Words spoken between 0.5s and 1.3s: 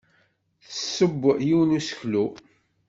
Tessew